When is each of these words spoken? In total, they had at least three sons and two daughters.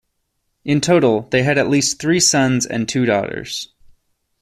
In 0.65 0.81
total, 0.81 1.27
they 1.29 1.43
had 1.43 1.59
at 1.59 1.69
least 1.69 2.01
three 2.01 2.19
sons 2.19 2.65
and 2.65 2.89
two 2.89 3.05
daughters. 3.05 3.69